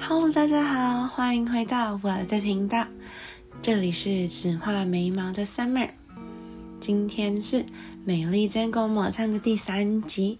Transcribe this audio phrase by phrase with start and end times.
[0.00, 2.86] Hello，大家好，欢迎回到我的频道，
[3.62, 5.90] 这里是只画眉毛的 Summer。
[6.80, 7.64] 今天是
[8.04, 10.38] 美丽坚果抹酱的第三集，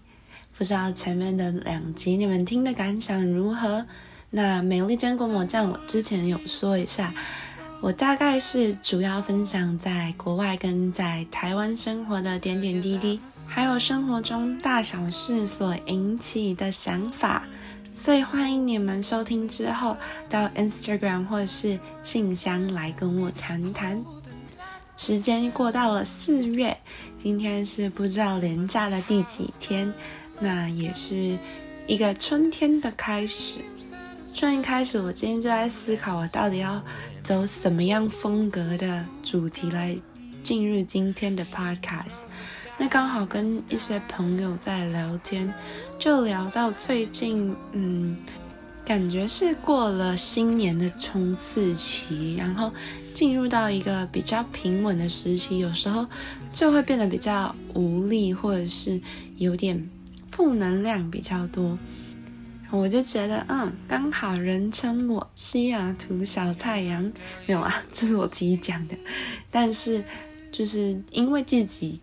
[0.57, 3.85] 不知道前面的两集你们听的感想如何？
[4.31, 7.13] 那美丽坚果抹酱，我之前有说一下。
[7.81, 17.47] 我大概是主要分享在国外跟在台湾生活的点点滴滴，还有生活中大小事所引起的想法，
[18.01, 19.95] 所以欢迎你们收听之后
[20.29, 24.01] 到 Instagram 或是信箱来跟我谈谈。
[24.95, 26.77] 时间过到了四月，
[27.17, 29.93] 今天是不知道连假的第几天，
[30.39, 31.37] 那也是
[31.87, 33.59] 一个春天的开始。
[34.33, 36.81] 春天开始，我今天就在思考，我到底要。
[37.21, 39.95] 走什么样风格的主题来
[40.41, 42.21] 进入今天的 podcast？
[42.81, 45.53] 那刚好跟一些朋友在聊天，
[45.99, 48.15] 就聊到最近，嗯，
[48.85, 52.71] 感觉是过了新年的冲刺期，然后
[53.13, 56.07] 进入到一个比较平稳的时期，有时候
[56.53, 59.01] 就会变得比较无力，或者是
[59.35, 59.89] 有点
[60.31, 61.77] 负能量比较多。
[62.71, 67.03] 我就觉得，嗯，刚好人称我西雅图小太阳，
[67.45, 68.95] 没有啊，这是我自己讲的。
[69.51, 70.01] 但是，
[70.49, 71.99] 就是因为自己，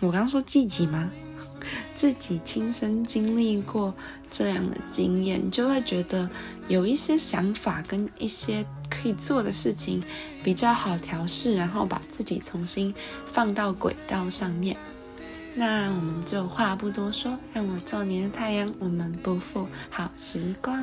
[0.00, 1.10] 我刚说自己吗？
[1.94, 3.94] 自己亲身经历过
[4.30, 6.28] 这样的经验，就会觉得
[6.66, 10.02] 有一些想法跟一些可以做的事情
[10.42, 12.94] 比较好调试，然后把自己重新
[13.26, 14.74] 放到轨道上面。
[15.54, 20.82] 那我们就话不多说，让我做你的太阳，我们不负好时光。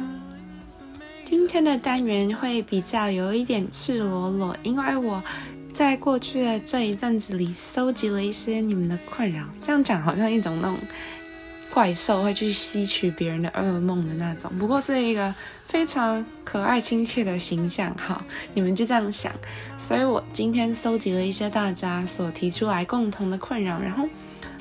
[1.25, 5.23] 今天的单元会比较有一点赤裸裸，因为我
[5.77, 9.45] 在过去的这一阵子里搜集了一些你们的困扰。
[9.63, 10.79] 这样讲好像一种那种
[11.71, 15.31] 怪兽会去吸取别人的噩梦的那种，不过是一个
[15.65, 17.95] 非常可爱亲切的形象。
[17.95, 18.23] 好，
[18.55, 19.31] 你们就这样想。
[19.79, 24.03] 所以我今天搜集了一些大家所提出来共同的困扰，然后。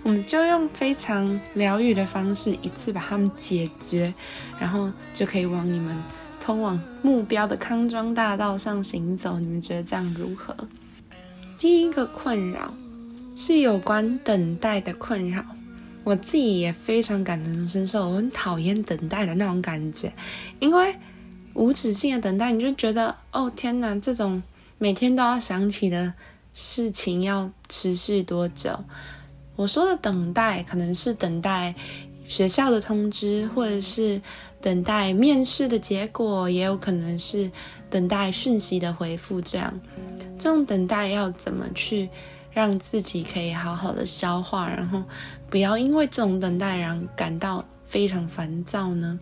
[0.03, 4.13] 我们就用非常疗愈的方式，一次把它们解决，
[4.61, 5.97] 然后就可以往你们
[6.39, 9.41] 通往目标的康庄大道上行走。
[9.41, 10.55] 你们觉得这样如何？
[11.59, 12.73] 第一个困扰
[13.35, 15.45] 是有关等待的困扰，
[16.05, 20.13] 我自己也非常感同身受，我很讨厌等待的那种感觉，
[20.61, 20.95] 因为
[21.55, 24.43] 无止境的等待，你就觉得哦天哪，这种
[24.77, 26.13] 每天都要想起的
[26.53, 28.79] 事情要持续多久？
[29.57, 31.75] 我说的等待，可能是等待
[32.27, 34.21] 学校的通知，或者是
[34.61, 37.51] 等待面试的结果，也有可能是
[37.89, 39.41] 等待讯息的回复。
[39.41, 39.73] 这样，
[40.37, 42.09] 这种等待要怎么去
[42.53, 45.03] 让自己可以好好的消化，然后
[45.49, 49.19] 不要因为这种等待让感到非常烦躁呢？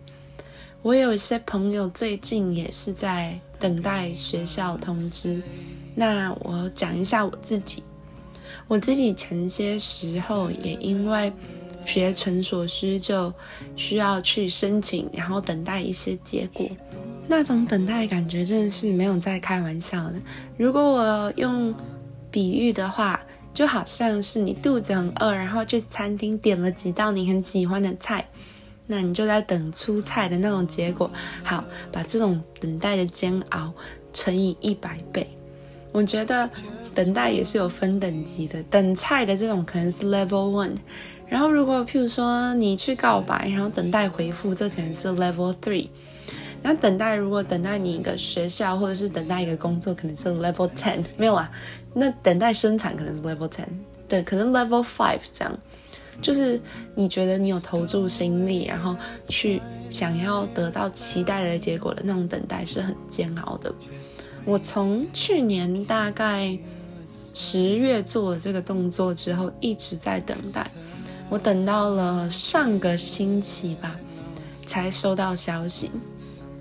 [0.81, 5.41] 我有一些朋友最近也是在等待学校通知，
[5.93, 7.83] 那我讲一下我自己。
[8.67, 11.31] 我自己前些时候也因为
[11.85, 13.31] 学成所需，就
[13.75, 16.67] 需要去申请，然后等待一些结果。
[17.27, 20.13] 那种等待感觉真的是没有在开玩笑的。
[20.57, 21.73] 如果我用
[22.29, 23.19] 比喻的话，
[23.53, 28.27] 就好像是你肚子很饿，然后去餐厅点了几道你很喜欢的菜，
[28.85, 31.09] 那你就在等出菜的那种结果。
[31.41, 33.73] 好，把这种等待的煎熬
[34.11, 35.27] 乘以一百倍。
[35.91, 36.49] 我觉得
[36.93, 40.75] 等待也是有分等级的，等菜的这种可能是 level one，
[41.27, 45.89] 然后如果譬如说你去告白，然后等待回复，这可能是 level three，
[46.61, 51.51] 然后等待如果等待你一个学校或者是等待一个工作，可能是 level ten，没有啊，
[51.93, 53.65] 那等待生产可能是 level ten，
[54.07, 55.59] 对，可能 level five 这样，
[56.21, 56.61] 就是
[56.93, 58.95] 你觉得你有投注心力，然后
[59.27, 63.73] 去想要得到期待的结果的那种等待是很煎熬的。
[64.45, 66.57] 我从去年大概
[67.33, 70.65] 十月做了这个动作之后，一直在等待。
[71.29, 73.95] 我等到了上个星期吧，
[74.65, 75.91] 才收到消息。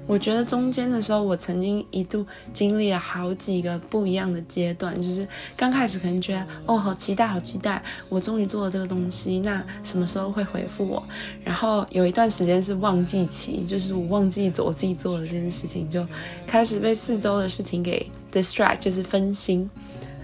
[0.07, 11.03] 我觉得中间的时候，我曾经一度经历了好几个不一样的阶段，就是刚开始可能觉得哦，好期待，好期待，我终于做了这个东西，那什么时候会回复我？
[11.43, 16.07] 然后有一段时间是忘记期，就是我忘记做我自己做的这件事情，就
[16.47, 19.71] 开始被四周的事情给 distract，就是分心。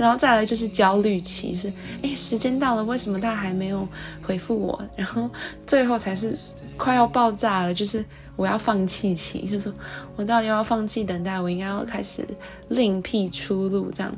[0.01, 1.71] 然后再来就是焦虑期，是
[2.01, 3.87] 哎，时间到了，为什么他还没有
[4.23, 4.81] 回复我？
[4.97, 5.29] 然后
[5.67, 6.35] 最后才是
[6.79, 8.03] 快要爆炸了，就是
[8.35, 9.71] 我要放弃期，就是
[10.17, 12.27] 我到底要放弃等待，我应该要开始
[12.69, 14.11] 另辟出路这样。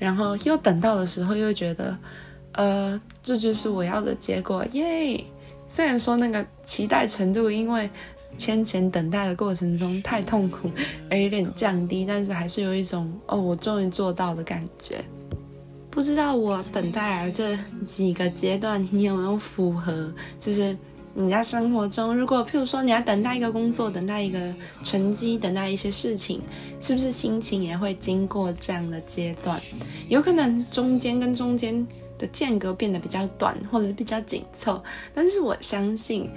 [0.00, 1.96] 然后又等到的时候，又觉得，
[2.54, 5.24] 呃，这就是我要的结果，耶！
[5.68, 7.88] 虽然说那个期待程度，因为
[8.36, 10.68] 先前等待的过程中太痛苦
[11.08, 15.04] 而有点降低，但是还是有一种哦，我终于做到的感觉。
[15.90, 20.12] 不知道我等待的这几个阶段，你有没有符合？
[20.38, 20.76] 就是
[21.14, 24.38] 你在生活中，如果譬如说你要等待一个工作，等待一个
[24.84, 26.40] 成绩，等待一些事情，
[26.80, 29.60] 是不是心情也会经过这样的阶段？
[30.08, 34.82] 有可能中间跟中间的间隔变得比较短，或者是比较紧凑，
[35.14, 36.30] 但是我相信。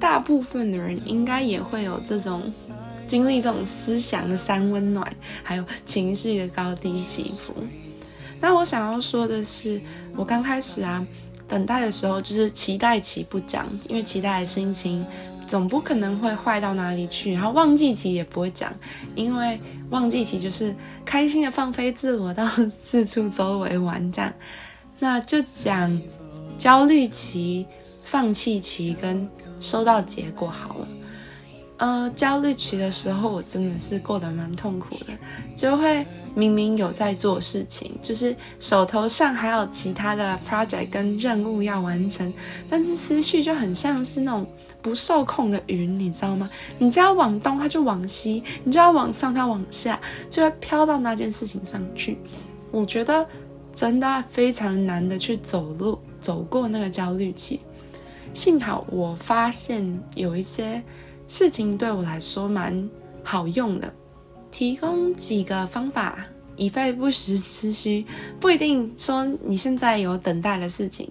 [0.00, 2.42] 大部分的人应该也会有这种
[3.06, 5.08] 经历，这种思想的三温暖，
[5.42, 7.54] 还有情绪的高低起伏。
[8.44, 9.80] 那我想要说的是，
[10.14, 11.02] 我刚开始啊，
[11.48, 15.02] 等待的时候就是期待期不讲，因为期待的心情
[15.46, 17.32] 总不可能会坏到哪里去。
[17.32, 18.70] 然后忘记期也不会讲，
[19.14, 19.58] 因为
[19.88, 20.76] 忘记期就是
[21.06, 22.46] 开心的放飞自我，到
[22.82, 24.30] 四处周围玩这样。
[24.98, 25.98] 那就讲
[26.58, 27.66] 焦虑期、
[28.04, 29.26] 放弃期跟。
[29.60, 30.88] 收到结果好了，
[31.76, 35.06] 呃，焦虑期的时候，我真的是过得蛮痛苦的，
[35.56, 42.32] 就会明明有在做事情，就是手头上还有其他的 project 跟任务要完成，
[42.70, 44.46] 但是思绪就很像是那种
[44.80, 46.48] 不受控的云，你知道吗？
[46.78, 50.00] 你就要往东，它就往西；你就要往上，它往下，
[50.30, 52.18] 就会飘到那件事情上去。
[52.70, 53.26] 我觉得
[53.74, 57.60] 真的非常难的去走路，走过那个焦虑期。
[58.32, 60.82] 幸好我发现有一些
[61.26, 62.88] 事情对我来说蛮
[63.22, 63.92] 好用的，
[64.50, 66.24] 提供几个方法
[66.56, 68.04] 以备不时之需。
[68.38, 71.10] 不一定说你现在有等待的事情，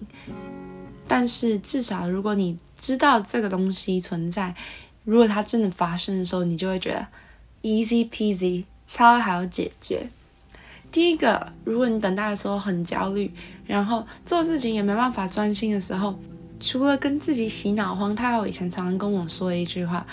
[1.08, 4.54] 但是至少如果你知道这个东西存在，
[5.04, 7.06] 如果它真的发生的时候，你就会觉得
[7.62, 10.08] easy peasy，超好解决。
[10.92, 13.30] 第一个，如果你等待的时候很焦虑，
[13.66, 16.18] 然后做事情也没办法专心的时候。
[16.64, 20.04] 除了跟自己洗脑荒，他有以前常常跟我说一句话：“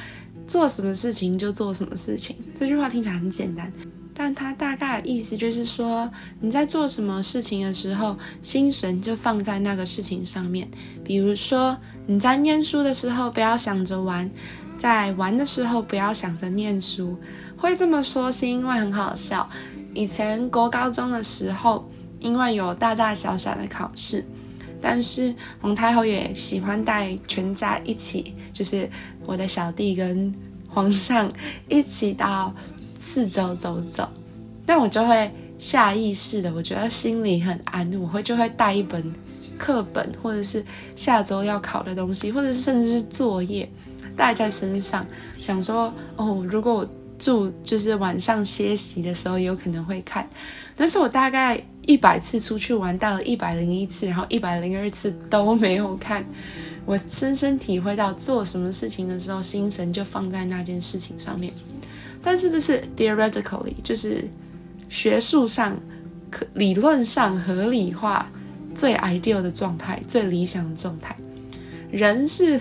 [0.46, 3.72] 做什么事情就做什么事情。”这句话听起来很简单，
[4.14, 6.12] 但他大概的意思就是说，
[6.42, 10.70] 你在做什么事情的时候，心神就放在那个事情上面。
[11.06, 14.30] 比如说，你在念书的时候，不要想着玩；
[14.78, 17.18] 在玩的时候，不要想着念书。
[17.56, 19.50] 会这么说是因为很好笑。
[19.94, 21.90] 以前国高中的时候，
[22.20, 24.26] 因为有大大小小的考试。
[24.82, 28.90] 但是皇太后也喜欢带全家一起，就是
[29.26, 30.34] 我的小弟跟
[30.68, 31.32] 皇上
[31.70, 32.54] 一起到
[32.98, 34.10] 四周走走。
[34.66, 39.14] 那我就会下意识的，我觉得心里很安，我会就会带一本
[39.58, 43.70] 课本，或者是下周要考的东西，或者是甚至是作业
[44.18, 45.06] 带在身上，
[45.40, 46.90] 想说哦，如果我
[47.20, 50.28] 住就是晚上歇息的时候，有可能会看。
[50.76, 51.64] 但是我大概。
[51.88, 56.24] 一百次出去玩，到了一百零一次，然后一百零二次都没有看。
[56.86, 61.54] 我深深体会到，做什么事情的时候，心神就放在那件事情上面。
[62.22, 64.24] 但是这是 theoretically，就是
[64.90, 65.80] 学术上、
[66.54, 68.30] 理论上合理化
[68.74, 71.16] 最 ideal 的状态，最理想的状态。
[71.92, 72.60] 人是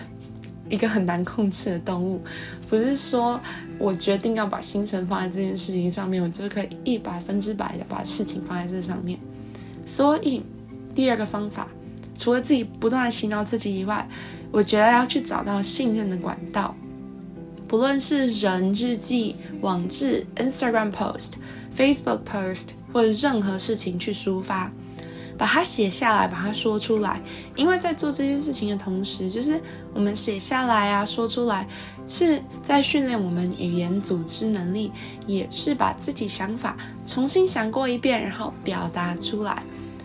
[0.68, 2.20] 一个很难控制的动物，
[2.70, 3.38] 不是说。
[3.78, 9.18] 我决定要把心神放在这件事情上面，我就是可以一百分之百的把事情放在这上面。
[9.86, 10.42] 所以，
[10.94, 11.66] 第二个方法，
[12.14, 14.06] 除了自己不断的洗脑自己以外，
[14.52, 16.76] 我觉得要去找到信任的管道，
[17.66, 21.30] 不论是人日记、网志、Instagram post、
[21.74, 24.70] Facebook post，或者任何事情去抒发。
[25.40, 27.18] 把它写下来，把它说出来，
[27.56, 29.58] 因为在做这件事情的同时，就是
[29.94, 31.66] 我们写下来啊，说出来，
[32.06, 34.92] 是在训练我们语言组织能力，
[35.26, 39.62] 也是把自己想法重新想过一遍，然后表达出来。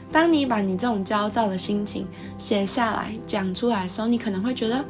[0.10, 4.86] 当你把你这种焦躁的心情写下来讲出来的时候，你可能会觉得，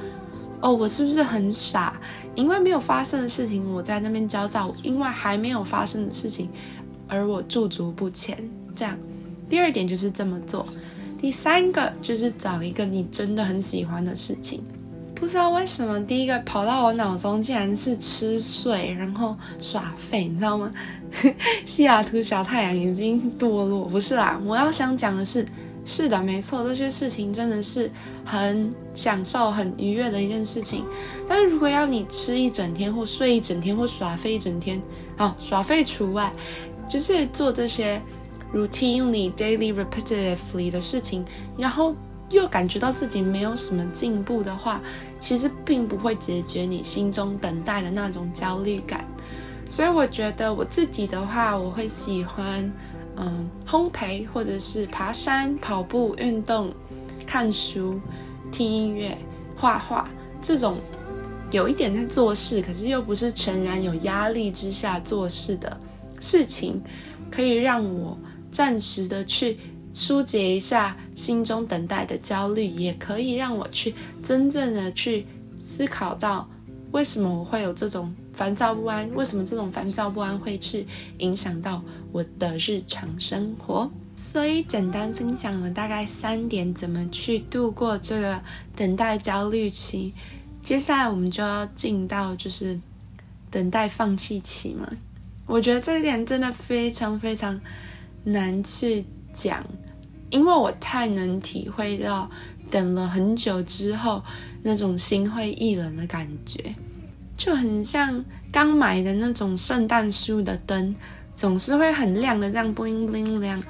[0.61, 1.99] 哦，我是不是很傻？
[2.35, 6.51] 因为没有发生的事情，我在那边焦躁；因为还没有发生的事情，
[7.07, 8.37] 而我驻足不前，
[8.75, 8.95] 这样。
[9.49, 10.65] 第二点就是这么做，
[11.19, 14.63] 第三个就是找一个你真的很喜欢的事情。
[15.13, 20.69] 不知道为什么，第一个跑到我脑中竟然是吃睡，然后耍废，你知道吗？
[21.63, 24.39] 西雅图小太阳已经堕落，不是啦。
[24.45, 25.47] 我要想讲的是，
[25.85, 27.89] 是的，没错，这些事情真的是
[28.25, 30.83] 很享受、很愉悦的一件事情。
[31.29, 34.81] 但是如果要你吃一整天，或睡一整天，或耍废一整天，
[35.17, 36.29] 哦，耍废除外，
[36.89, 38.01] 就是做这些。
[38.55, 41.25] Routinely, daily, repetitively 的事情，
[41.57, 41.93] 然后
[42.31, 44.81] 又感觉到自己没有什么进步的话，
[45.19, 49.05] 其实并不会解决你心中等待的那种焦虑感。
[49.67, 52.71] 所以我觉得我自己的话，我会喜欢，
[53.17, 56.73] 嗯，烘焙或者是爬山、跑步、运动、
[57.25, 57.99] 看书、
[58.51, 59.17] 听音乐、
[59.57, 60.07] 画画
[60.41, 60.77] 这种
[61.51, 65.77] 有一点在做事，可是又不是全然有压力之下做事的
[66.21, 66.81] 事情，
[67.31, 68.17] 可以让我
[68.55, 69.57] 暂时的去
[69.91, 73.93] 疏解一下心中等待的焦虑，也可以让我去
[74.23, 75.25] 真正的去
[75.61, 76.49] 思考到
[76.91, 81.83] 为什么我会有这种烦躁不安，为什么这种烦躁不安会去影响到
[82.13, 83.91] 我的日常生活。
[84.15, 88.41] 所以简单分享了大概三点，怎么去度过这个
[88.73, 90.13] 等待焦虑期。
[90.63, 92.79] 接下来我们就要进到就是
[93.51, 94.89] 等待放弃期嘛。
[95.45, 97.59] 我觉得这一点真的非常非常
[98.25, 99.63] 难去讲，
[100.29, 102.29] 因为我太能体会到
[102.69, 104.21] 等了很久之后
[104.61, 106.75] 那种心灰意冷的感觉，
[107.37, 110.93] 就很像刚买的那种圣诞树的灯，
[111.33, 113.61] 总是会很亮的这样 bling bling 亮。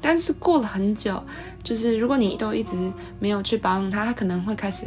[0.00, 1.22] 但是过了很久，
[1.62, 4.84] 就是如果你都一直没有去保养它，它可能会开始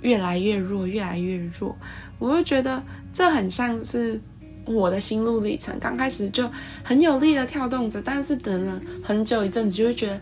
[0.00, 1.76] 越来越弱，越来越弱。
[2.18, 2.82] 我会觉得
[3.12, 4.18] 这很像是
[4.66, 6.50] 我的心路历程，刚开始就
[6.82, 10.20] 很有力的跳动着，但是等了很久一阵子，就会觉得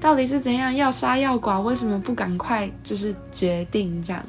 [0.00, 4.24] 到底是怎样要杀要剐，为什么不赶快就是决定这样？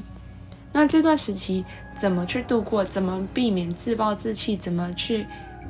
[0.71, 1.65] 那这段时期
[1.99, 2.83] 怎么去度过？
[2.85, 4.55] 怎么避免自暴自弃？
[4.55, 5.25] 怎么去？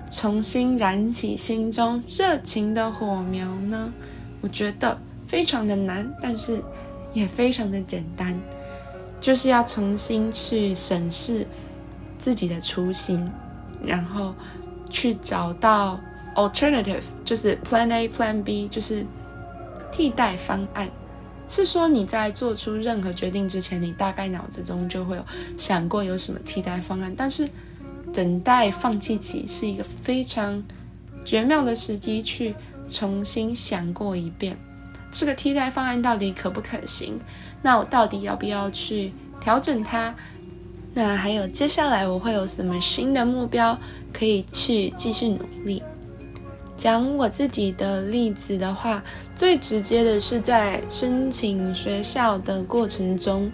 [0.09, 3.93] 重新燃起心中热情的火苗呢？
[4.39, 6.63] 我觉得非常的难，但是
[7.11, 8.33] 也非常的简单，
[9.19, 11.45] 就是要重新去审视
[12.17, 13.29] 自己的初心，
[13.83, 14.33] 然后
[14.89, 15.99] 去找到
[16.35, 19.05] alternative，就是 plan A、plan B，就是
[19.91, 20.89] 替代方案。
[21.47, 25.25] 是说你在做出任何决定之前，你大概脑子中就会有
[25.57, 27.47] 想过有什么替代方案，但是。
[28.13, 30.63] 等待放弃期是一个非常
[31.25, 32.55] 绝妙的时机，去
[32.89, 34.57] 重新想过一遍
[35.11, 37.19] 这个替代方案到底可不可行？
[37.61, 40.15] 那我到底要不要去调整它？
[40.97, 43.77] 那还有接下来我会有什么新的目标
[44.11, 45.83] 可以去继续努力？
[46.75, 49.03] 讲我自己的例子的话，
[49.35, 53.47] 最直接的是在申请学校的过程中。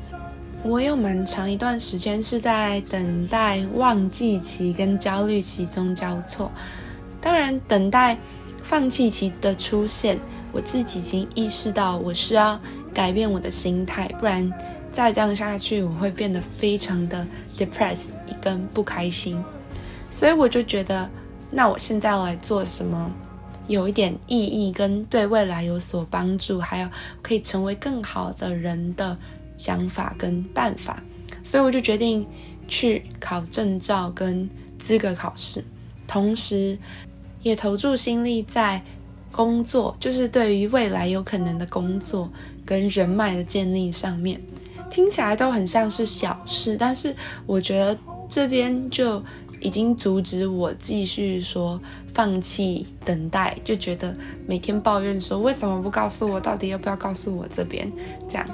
[0.63, 6.49] 我有蛮长一段时间是在等待忘记期跟焦虑期中交错，
[7.19, 8.17] 当然等待
[8.61, 10.17] 放弃期的出现，
[10.53, 12.57] 我自己已经意识到我需要
[12.93, 14.49] 改变我的心态，不然
[14.93, 19.43] 再这样下去我会变得非常的 depressed，跟不开心，
[20.09, 21.09] 所以我就觉得，
[21.51, 23.11] 那我现在要来做什么，
[23.67, 26.89] 有一点意义跟对未来有所帮助，还有
[27.21, 29.17] 可以成为更好的人的。
[29.55, 31.01] 想法跟办法，
[31.43, 32.25] 所以我就决定
[32.67, 35.63] 去考证照跟资格考试，
[36.07, 36.77] 同时
[37.43, 38.83] 也投注心力在
[39.31, 42.29] 工作，就是对于未来有可能的工作
[42.65, 44.41] 跟人脉的建立上面。
[44.93, 47.15] 听起来都很像是小事，但是
[47.47, 47.97] 我觉得
[48.29, 49.19] 这边就
[49.59, 51.81] 已经阻止我继续说
[52.13, 57.91] 放弃等待，就觉得每天抱怨说为什么不告诉我，到底要不要告诉我这边
[58.29, 58.47] 这样。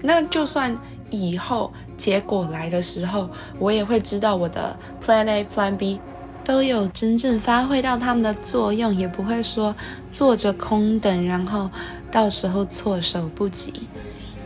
[0.00, 0.74] 那就算
[1.10, 4.74] 以后结果来的时候，我也会知道我的
[5.04, 6.00] Plan A、Plan B
[6.42, 9.76] 都有真正发挥到他们的作用，也不会说
[10.14, 11.70] 坐着空等，然后
[12.10, 13.70] 到时候措手不及。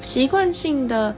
[0.01, 1.15] 习惯性的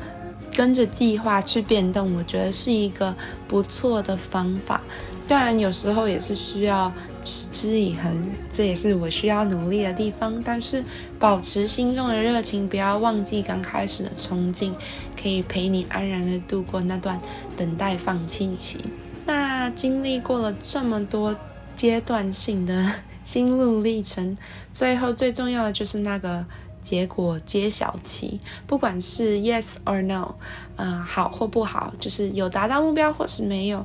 [0.54, 3.14] 跟着计划去变动，我觉得是一个
[3.46, 4.80] 不错的方法。
[5.28, 6.92] 当然，有时候也是需要。
[7.22, 10.42] 持之以恒，这也是我需要努力的地方。
[10.42, 10.82] 但是，
[11.18, 14.74] 保持心中的热情，不要忘记刚开始的冲劲，
[15.20, 17.20] 可以陪你安然的度过那段
[17.58, 18.82] 等待放弃期。
[19.26, 21.36] 那经历过了这么多
[21.76, 22.90] 阶段性的
[23.22, 24.34] 心路历程，
[24.72, 26.42] 最后最重要的就是那个
[26.82, 28.40] 结果揭晓期。
[28.66, 30.34] 不管是 yes or no，
[30.76, 33.84] 嗯，好或不好，就是有达到目标或是没有。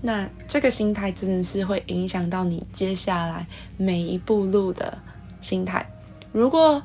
[0.00, 3.46] 那这个心态真的是会影响到你接下来
[3.78, 4.98] 每一步路的
[5.40, 5.86] 心态。
[6.30, 6.82] 如果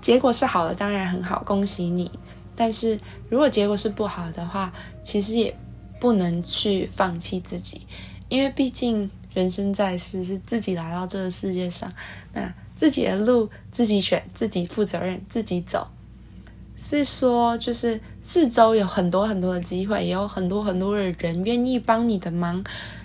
[0.00, 2.10] 结果是好的，当然很好，恭喜你。
[2.54, 3.00] 但是
[3.30, 4.72] 如果结果是不好的话，
[5.02, 5.56] 其实也
[5.98, 7.86] 不能去放弃自己，
[8.28, 11.90] 因为毕竟人生在世是自己来到这个世界上，
[12.34, 15.86] 那自己的路自己选，自己负责任，自己走。
[16.76, 22.64] 是说，就是四周有很多很多的机会，也有很多很多的人愿意帮你的忙。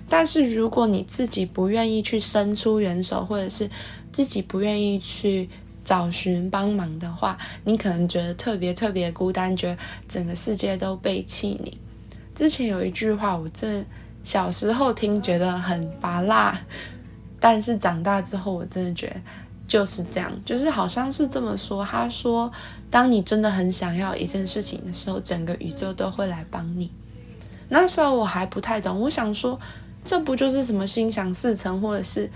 [0.09, 3.69] 但是，如果你自己不愿意去伸出援手，或者是
[4.11, 5.47] 自己不愿意去
[5.85, 11.77] 找寻帮忙的话，你可能觉得特别特别孤单，觉得整个世界都背弃你。
[12.33, 13.85] 之前有一句话，我真
[14.23, 16.59] 小时候听觉得很拔辣，
[17.39, 19.21] 但是长大之后，我真的觉得。
[19.69, 21.85] 就是这样，就是好像是这么说。
[21.85, 22.51] 他说，
[22.89, 26.89] 当你真的很想要一件事情的时候，整个宇宙都会来帮你。
[27.69, 29.57] 那时候我还不太懂，我想说，
[30.03, 32.27] 这不就是什么心想事成，或者是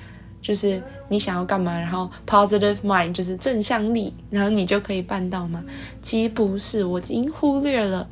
[0.44, 5.64] 就是你想要干嘛，然后 positive mind 就是正向力，然后你就可以办到吗？
[6.04, 8.08] 其实不是，我已经忽略了，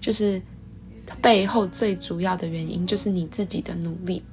[0.00, 0.42] 就是
[1.22, 4.24] 背后最主要的原因就是你自己的努力。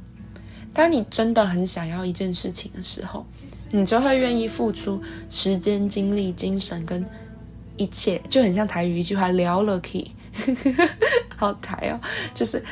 [0.73, 3.23] 当你真的很想要一件事情的时候，
[3.75, 5.01] 你就会愿意付出
[5.31, 7.03] 时间、精力、精神跟
[7.75, 10.11] 一切，就很像台语一句话“聊了可以
[11.35, 11.99] ”，好台哦，
[12.35, 12.63] 就是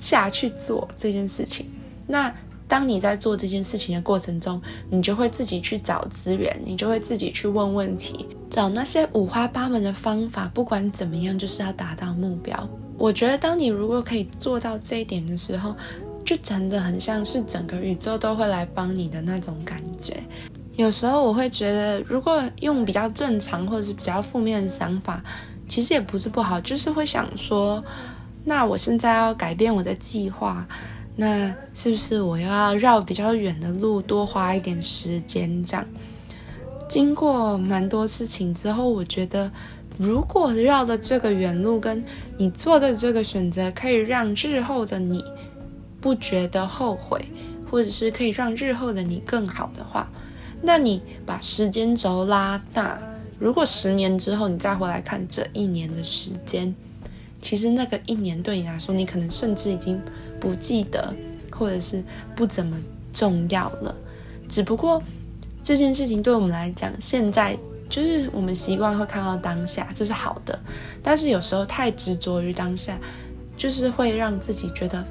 [0.00, 1.70] 下去做这件事情。
[2.08, 2.34] 那
[2.66, 10.50] 当你在做这件事情的过程中，你就会自己去找资源，你就会自己去问问题，找那些五花八门的方法。
[10.52, 12.68] 不管怎么样，就是要达到目标。
[12.98, 15.76] 我觉得，当你如果可以做到这一点的时候，
[16.24, 20.16] 就真的很像是整个宇宙都会来帮你的那种感觉。
[20.76, 25.22] 有时候我会觉得，如果用比较正常或者是比较负面的想法，
[25.68, 27.82] 其实也不是不好，就是会想说，
[28.44, 30.66] 那我现在要改变我的计划，
[31.16, 35.62] 那是不是我要绕比较远的路，多花一点时间？
[35.62, 35.84] 这样，
[36.88, 39.50] 经过蛮多事情之后，我觉得，
[39.98, 42.02] 如果绕的这个远路跟
[42.38, 45.22] 你做的这个选择，可以让日后的你。
[46.00, 47.24] 不觉得后悔，
[47.70, 50.08] 或者是可以让日后的你更好的话，
[50.62, 53.00] 那你把时间轴拉大，
[53.38, 56.74] 如果十年之后你再回来看这一年的时间，
[57.42, 60.00] 其实那个一年对你来说，你可能甚至已经
[60.40, 61.14] 不记得，
[61.52, 62.02] 或者是
[62.34, 62.76] 不怎么
[63.12, 63.94] 重要了。
[64.48, 65.02] 只不过
[65.62, 67.56] 这件事情对我们来讲，现在
[67.88, 70.58] 就是我们习惯会看到当下，这是好的。
[71.02, 72.98] 但是有时候太执着于当下，
[73.56, 75.04] 就是会让自己觉得。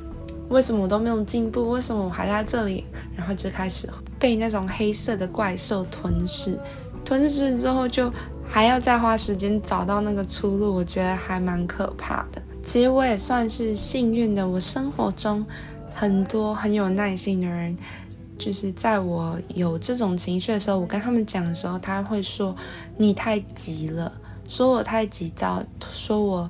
[0.50, 1.70] 为什么我都没有进步？
[1.70, 2.84] 为什么我还在这里？
[3.16, 3.88] 然后就开始
[4.18, 6.60] 被那种黑色的怪兽吞噬，
[7.06, 8.12] 吞噬之后就
[8.44, 12.42] 还要再花时间找到那个出路，我觉得还蛮可怕的。
[12.64, 15.46] 其实我也算是幸运的，我生活中
[15.94, 17.78] 很多很有耐心的人，
[18.38, 22.56] 就是在我有这种情绪的时候，我跟他们讲的时候，他会说
[22.98, 24.12] 你太急了，
[24.48, 26.50] 说我太急躁，说我。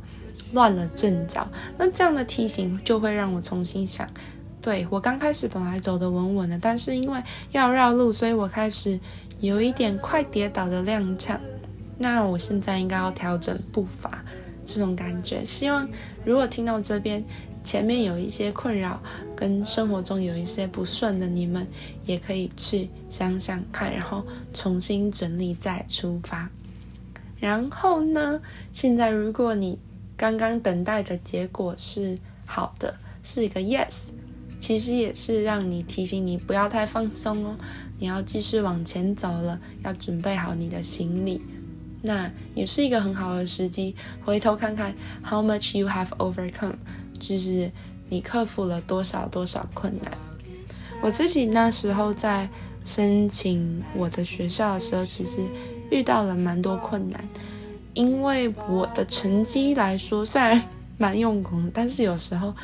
[0.51, 4.09] 乱了阵脚，那这样的提醒就会让我重新想，
[4.61, 8.99] 对我刚开始本来走得稳稳的，但是因为要绕路，所以我开始
[9.39, 11.37] 有一点快跌倒的踉跄。
[11.97, 14.23] 那我现在应该要调整步伐，
[14.63, 15.43] 这种感觉。
[15.43, 15.87] 希望
[16.23, 17.23] 如果听到这边
[17.61, 19.01] 前面有一些困扰，
[19.35, 21.67] 跟生活中有一些不顺的你们，
[22.05, 26.49] 也可以去想想看，然后重新整理再出发。
[27.37, 29.77] 然后呢，现在如果你
[30.19, 34.09] 刚刚等待的结果是好的，是一个 yes，
[34.59, 37.55] 其实也是让你提醒你不要太放松哦，
[37.99, 41.41] 你要继续往前走了，要准备好你的行李，
[42.01, 46.75] 那也是一个很好的时机，回头看看 how much you have overcome，
[47.17, 47.71] 就是
[48.09, 50.11] 你克服了多少多少困难。
[51.01, 52.49] 我自己那时候在
[52.83, 55.37] 申请我的学校的时候，其实
[55.89, 57.23] 遇到了蛮多困难。
[57.99, 60.61] 因为我的成绩来说，虽然
[60.97, 62.55] 蛮用功，但是有时候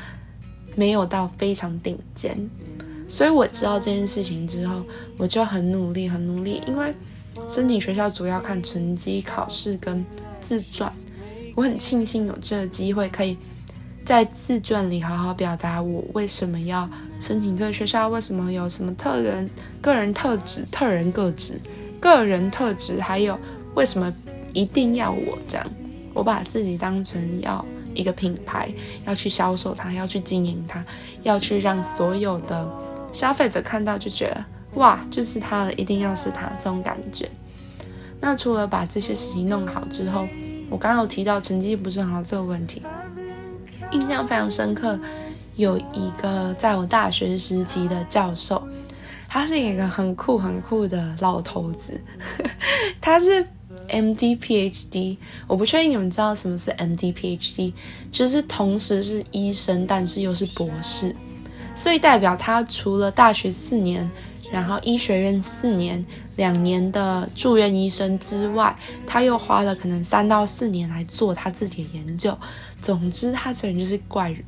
[0.78, 2.50] 没有到非常顶尖，
[3.10, 4.82] 所以我知道这件事情之后，
[5.18, 6.62] 我就很努力，很努力。
[6.66, 6.90] 因为
[7.50, 10.06] 申请学校主要看成绩、考试跟
[10.40, 10.90] 自传，
[11.54, 13.38] 我很庆幸有这个机会，可以
[14.06, 19.50] 在自传里好好表达我为什么要申请这个学校，为什么有什么特人、
[19.82, 21.60] 个人特质、特人个质、
[22.00, 23.38] 个人特质，还有
[23.74, 24.10] 为什么。
[24.56, 25.68] 一定要我这样，
[26.14, 27.64] 我把自己当成要
[27.94, 28.72] 一个品牌，
[29.06, 30.82] 要去销售它，要去经营它，
[31.24, 32.66] 要去让所有的
[33.12, 37.30] 消费者看到就觉得哇，就是它了，一定要是它这种感觉。
[38.22, 40.26] 那除了把这些事情弄好之后，
[40.70, 42.82] 我刚刚有提到成绩不是很好这个问题，
[43.92, 44.98] 印象非常深刻。
[45.58, 48.66] 有一个在我大学时期的教授，
[49.28, 52.00] 他是一个很酷很酷的老头子，
[53.02, 53.46] 他是。
[53.88, 54.36] M.D.
[54.36, 55.18] Ph.D.
[55.48, 57.12] 我不确定你们知道什么是 M.D.
[57.12, 57.74] Ph.D.
[58.12, 61.16] 就是同时是医生，但是又是博士，
[61.76, 64.10] 所以代表他除了大学四年，
[64.52, 66.04] 然后医学院四年
[66.36, 72.38] 两年的住院医生之外，他又花了可能三到四年来做他自己的研究。
[72.82, 74.44] 总之，他这人就是怪人。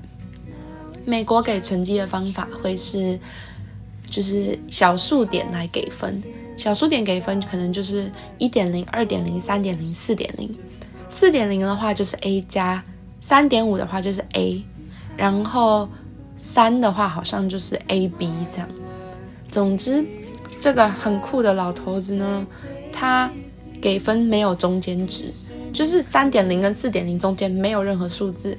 [1.06, 3.20] 美国给成绩的方法会是，
[4.10, 6.22] 就是小数点来给分。
[6.58, 10.54] 小数点给分可能就是一点零、二点零、三点零、四点零。
[11.10, 12.84] 四点零的话就是 A 加，
[13.22, 14.62] 三点五的话就是 A，
[15.15, 15.88] 然后
[16.38, 18.67] 三的话好像就是 A B 这样。
[19.50, 20.04] 总之，
[20.60, 22.46] 这个很酷的老头子呢，
[22.91, 23.32] 他
[23.80, 25.32] 给分没有中间值，
[25.72, 28.58] 就是三点零跟四点零中间没有任何数字。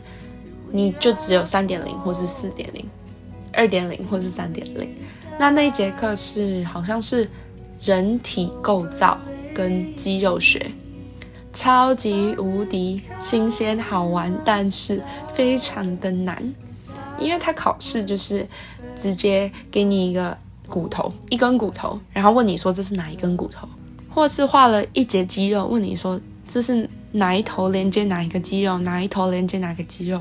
[0.71, 2.85] 你就只有三点零或是四点零，
[3.55, 4.95] 二点零或是三点零。
[5.39, 7.27] 那那一节课是好像是
[7.81, 9.17] 人体构造
[9.55, 10.71] 跟肌肉学，
[11.53, 16.43] 超级无敌新鲜好玩，但是非常的难，
[17.19, 18.47] 因为他考试就是
[18.97, 20.37] 直接给你一个
[20.69, 23.69] 骨头，一根骨头，然后问你说这是哪一根骨头，
[24.11, 30.21] 或是画了一节肌肉，问你说这是哪一头连接哪一个肌肉，哪一头连接哪个肌肉。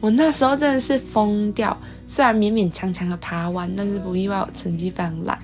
[0.00, 5.38] 我那时候真的是疯掉，虽然勉勉强强的爬完，但是不意外我成绩非常烂，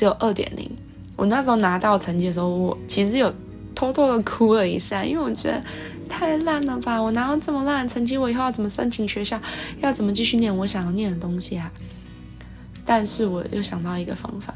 [0.00, 0.66] 只有二点零。
[1.14, 3.30] 我那时候拿到成绩的时候，我其实有
[3.74, 5.62] 偷偷的哭了一下，因为我觉得
[6.08, 6.98] 太烂了吧！
[6.98, 9.38] 我拿到这么烂的成绩，我以后要怎么申请学校？
[9.82, 11.70] 要怎么继续念我想要念的东西啊？
[12.86, 14.54] 但是我又想到一个方法，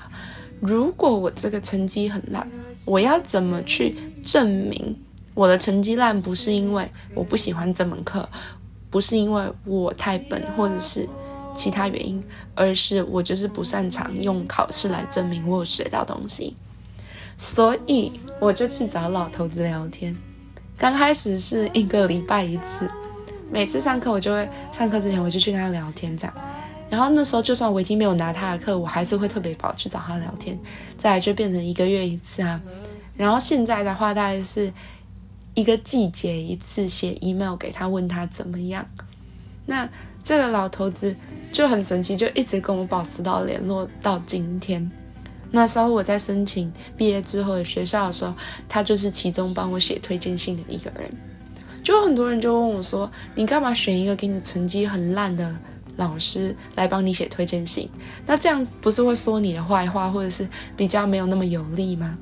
[0.61, 2.51] 如果我这个成绩很烂，
[2.87, 4.97] 我要怎么去证明
[5.35, 8.27] 我的成绩烂不是因为我不喜欢这门课？
[8.89, 11.07] 不是因为我太笨，或者是
[11.55, 12.23] 其他原因，
[12.55, 16.55] 而是我就是不擅长用考试来证明我有学到东西，
[17.37, 20.15] 所以我就去找老头子聊天。
[20.77, 22.91] 刚开始是一个礼拜一次，
[23.51, 26.35] 每次上课我就会上课之前我就去跟他聊天，这样。
[26.91, 30.59] 然后那时候就算我已经没有拿他的课，我还是会特别跑去找他聊天。
[30.99, 32.61] 再来就变成一个月一次啊。
[33.17, 34.73] 然后现在的话大概是。
[35.57, 38.85] 一个季节一次写 email 给他问他怎么样，
[39.67, 39.89] 那
[40.25, 41.15] 这个老头子
[41.53, 44.91] 就很神奇，就一直跟我保持到联络到今天。
[45.51, 48.35] 那时候我在申请毕业之后的学校的时候，
[48.69, 51.09] 他就是其中帮我写推荐信的一个人。
[51.83, 55.55] 就很多人就问我说：“你干嘛选一个给你成绩很烂的
[55.97, 57.89] 老师来帮你写推荐信？
[58.27, 62.19] 那这样不是会说你的坏话，或者是比较没有那么有利吗？”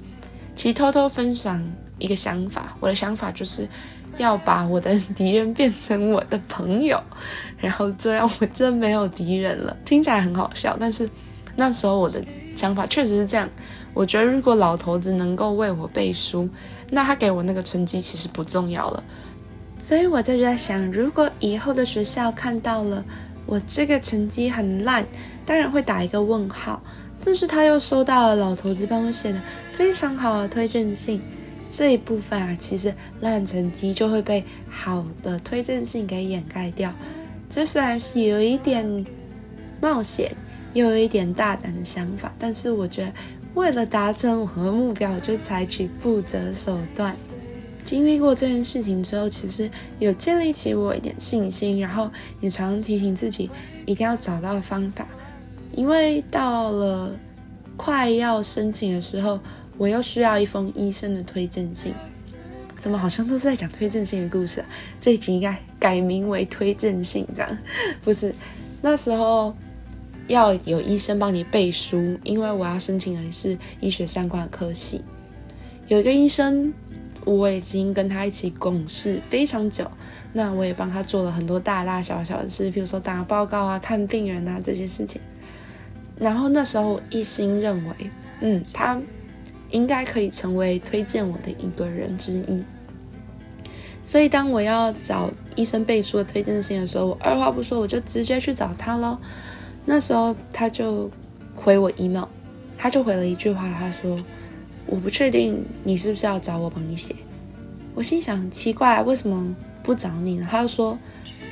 [0.56, 1.64] 其实偷偷分享。
[1.98, 3.68] 一个想法，我的想法就是
[4.18, 7.00] 要把我的敌人变成我的朋友，
[7.62, 9.74] 然后这样我真没有敌人了。
[9.84, 11.08] 听起来很好笑，但是
[11.56, 12.22] 那时候我的
[12.56, 13.48] 想法确实是这样。
[13.94, 16.48] 我觉得如果老头子能够为我背书，
[16.90, 19.04] 那他给我那个成绩其实不重要了。
[19.78, 23.04] 所以我就在想，如果以后的学校看到了
[23.46, 25.06] 我这个成绩很烂，
[25.46, 26.82] 当然会打一个问号。
[27.24, 29.40] 但是他又收到了老头子帮我写的
[29.72, 31.22] 非常好的推荐信。
[31.70, 36.92] 这一部分啊，其实烂成绩就会被好的推荐信给掩盖掉。
[37.54, 39.04] 这虽然是有一点
[39.78, 40.34] 冒险，
[40.72, 43.12] 又有一点大胆的想法，但是我觉得
[43.52, 47.14] 为了达成我的目标，我就采取不择手段。
[47.84, 52.10] 经历过这件事情之后，其实有建立起我一点信心，然后
[52.40, 53.50] 也常常提醒自己
[53.84, 55.06] 一定要找到方法，
[55.74, 57.14] 因为到了
[57.76, 59.38] 快要申请的时候。
[59.78, 61.94] 我又需要一封医生的推荐信，
[62.82, 64.64] 怎么好像都是在讲推荐信的故事？
[65.00, 67.58] 这一集应该改名为推荐信，这样
[68.02, 68.34] 不是？
[68.80, 69.54] 那时候
[70.26, 75.00] 要有医生帮你背书，因为我要申请的是医学相关的科系。
[75.86, 76.74] 有一个医生，
[77.24, 79.88] 我已经跟他一起共事非常久，
[80.32, 85.20] 那我也帮他做了很多大大小小的事，比如说打报告啊、看病人啊这些事情。
[86.18, 87.94] 然后那时候一心认为，
[88.40, 89.00] 嗯，他。
[89.72, 92.62] 应该可以成为推荐我的一个人之一，
[94.02, 99.18] 所以当我要找医生背书的推荐信的时候，我二话不说，我就直接去找他喽。
[99.84, 101.10] 那时候他就
[101.56, 102.26] 回我 email，
[102.76, 104.20] 他就回了一句话，他说
[104.86, 107.14] ：“我不确定你是不是要找我帮你写。”
[107.94, 110.46] 我心想奇怪，为什么不找你呢？
[110.50, 110.98] 他就说：“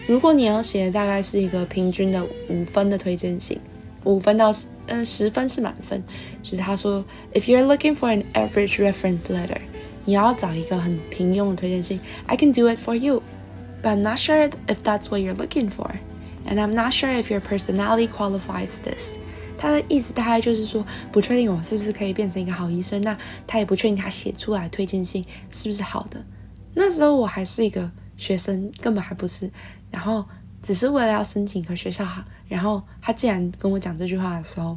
[0.06, 3.58] 如果你要写，大概是一个平均的五分的推荐信。”
[4.04, 4.54] 五分到
[4.86, 6.02] 呃十分是满分，
[6.42, 9.60] 就是他说，If you're looking for an average reference letter，
[10.06, 16.72] 你要找一个很平庸的推荐信，I can do it for you，but I'm not sure if that's what you're looking for，and I'm
[16.72, 19.16] not sure if your personality qualifies this。
[19.58, 20.82] 他的意思大概就是说，
[21.12, 26.24] 不确定我是不是可以变成一个好医生，那他也不确定他写出来推荐信是不是好的。
[26.72, 29.50] 那时候我还是一个学生，根本还不是，
[29.90, 30.24] 然后。
[30.62, 34.76] 只是为了要申请一个学校好，然后他竟然跟我讲这句话的时候，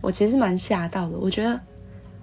[0.00, 1.16] 我其实蛮吓到的。
[1.16, 1.60] 我觉得，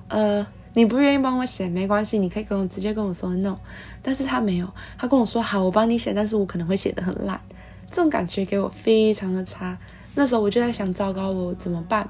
[0.09, 3.57] 呃，你不愿意帮我写没关系，你可以跟我直接跟我说 no。
[4.01, 7.39] 但是他没有，他跟我说好，我帮你写，但是我可能会写的很烂。
[7.89, 9.77] 这种感觉给我非常的差。
[10.13, 12.07] 那时候我就在想，糟糕，我怎么办？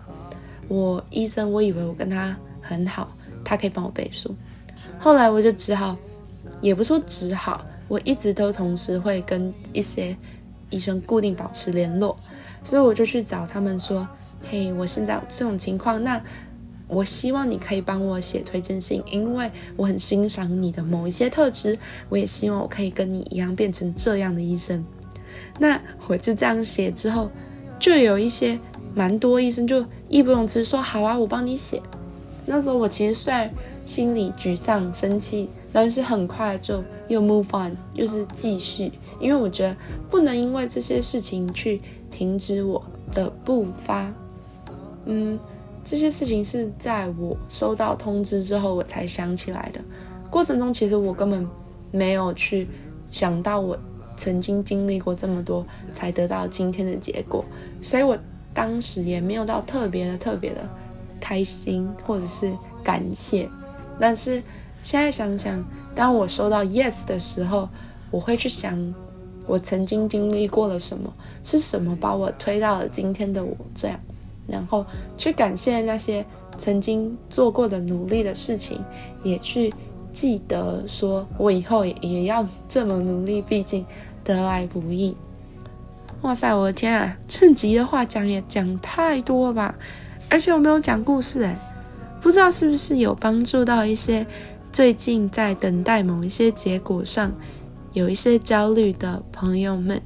[0.68, 3.08] 我医生，我以为我跟他很好，
[3.46, 4.36] 他可以帮我背书。
[4.98, 5.96] 后来我就只好，
[6.60, 10.18] 也不说只好，我一直都同时会跟一些。
[10.70, 12.16] 医生固定保持联络，
[12.64, 14.08] 所以我就去找他们说
[14.50, 16.22] ：“嘿，我现在有这种情况，那
[16.88, 21.78] 我希望你可以帮我写推荐信，因为我很欣赏你的某一些特质，
[22.10, 24.84] 我也希望我可以跟你一样变成这样的医生。”
[25.60, 27.30] 那我就这样写之后，
[27.80, 28.60] 就有一些
[28.94, 31.82] 蛮多医生就义不容辞说好啊，我帮你写。
[32.46, 33.52] 那时候我其实虽然
[33.86, 39.78] 心里沮丧、生气，但是很快就又 move on，又是继续，因为我觉得
[40.10, 44.12] 不能因为这些事情去停止我的步伐。
[45.06, 45.38] 嗯，
[45.86, 49.80] 这些事情是在我收到通知之后我才想起来的。
[50.32, 51.48] 过程中其实我根本
[51.92, 52.68] 没有去
[53.12, 53.78] 想到我
[54.18, 55.64] 曾经经历过这么多
[55.94, 57.46] 才得到今天的结果，
[57.84, 58.18] 所以我
[58.52, 60.68] 当时也没有到特别的特别的
[61.22, 62.52] 开心或者是
[62.84, 63.48] 感谢。
[64.00, 64.42] 但是
[64.84, 65.64] 现在想想，
[65.94, 67.68] 当我收到 yes 的时候，
[68.12, 68.94] 我会去想
[69.46, 71.14] 我曾经经历过了什么，
[71.44, 74.00] 是什么把我推到了今天的我这样，
[74.48, 74.86] 然后
[75.18, 76.26] 去感谢那些
[76.58, 78.84] 曾经做过的努力的事情，
[79.24, 79.74] 也去。
[80.14, 83.86] 记得说，我以后也要这么努力，毕竟
[84.24, 85.16] 得来不易。
[86.22, 89.76] 哇塞，我的天啊，这集的话讲也讲太多了吧？
[90.28, 91.56] 而且我没有讲故事哎，
[92.20, 94.26] 不知道是不是有帮助到一些
[94.78, 97.34] 最近在等待某一些结果上
[97.94, 100.00] 有一些焦虑的朋友们，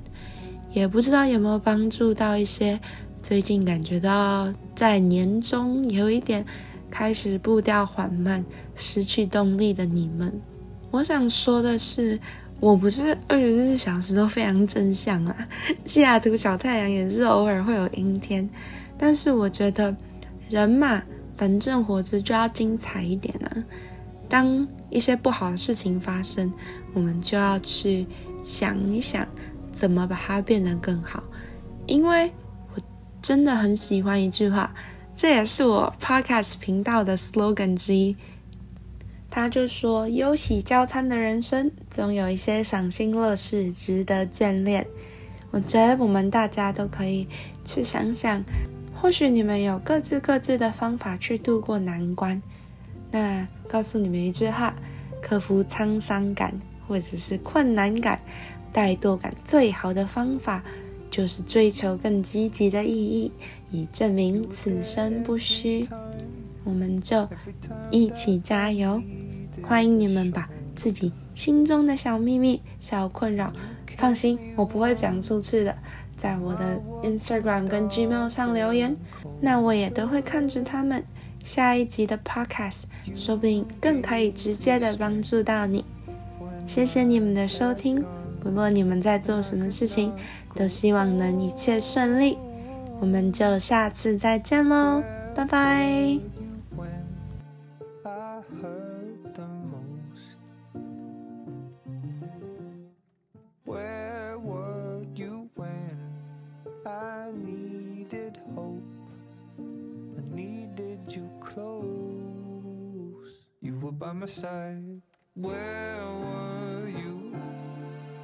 [0.71, 2.79] 也不知道有没有帮助到一些
[3.21, 6.45] 最近感觉到在年终有一点。
[6.89, 10.31] 开始步调缓慢、失去动力的你们，
[10.89, 12.17] 我想说的是，
[12.62, 15.36] 我不是二十四小时都非常正向啊。
[15.84, 18.49] 西雅图小太阳也是偶尔会有阴天，
[18.97, 19.93] 但是我觉得
[20.49, 21.03] 人嘛，
[21.36, 23.51] 反正活着就要精彩一点啊。
[24.31, 26.49] 当一些不好的事情发生，
[26.93, 28.07] 我们就要去
[28.45, 29.27] 想一想，
[29.73, 31.21] 怎么把它变得更好。
[31.85, 32.31] 因为
[32.73, 32.81] 我
[33.21, 34.73] 真的很喜欢一句话。
[35.17, 38.15] 这也是我 podcast 频道的 slogan 之一。
[39.29, 44.87] 他就说：“忧喜交餐的人生，总有一些赏心乐事值得眷恋。”
[45.51, 47.27] 我觉得我们大家都可以
[47.65, 48.41] 去想想，
[48.95, 52.41] 或许你们有各自各自的方法去度过难关。
[53.12, 54.74] 那告诉你们一句话：
[55.21, 56.54] 克服沧桑感
[56.88, 58.19] 或者是困难感、
[58.74, 60.63] 怠惰感，最好的方法。
[61.10, 63.34] 就是追求更积极的意义，
[63.69, 65.86] 以证明此生不虚。
[66.63, 67.28] 我们就
[67.91, 69.04] 一起加油！
[69.62, 73.52] 欢迎你们把自己心中的小秘密、小困扰，
[73.97, 75.76] 放心，我不会讲出去的，
[76.15, 78.95] 在我的 Instagram 跟 Gmail 上留言，
[79.41, 81.04] 那我也都会看着他们。
[81.43, 85.84] 下一集的 Podcast 说不定更可以直接的帮助到你。
[86.65, 88.04] 谢谢你们的收听。
[88.41, 90.12] 不论你们在做什么事情，
[90.56, 92.38] 都希望能一切顺利。
[92.99, 95.04] 我们就下次再见喽，
[95.36, 96.40] 拜拜。
[114.01, 114.99] by my side.
[115.35, 117.35] Where were you?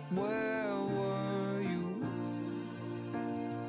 [0.09, 0.66] Where